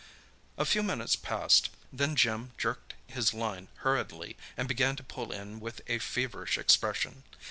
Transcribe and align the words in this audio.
A 0.57 0.65
few 0.65 0.81
minutes 0.81 1.15
passed. 1.15 1.69
Then 1.93 2.15
Jim 2.15 2.53
jerked 2.57 2.95
his 3.05 3.35
line 3.35 3.67
hurriedly 3.81 4.35
and 4.57 4.67
began 4.67 4.95
to 4.95 5.03
pull 5.03 5.31
in 5.31 5.59
with 5.59 5.81
a 5.85 5.99
feverish 5.99 6.57
expression. 6.57 7.21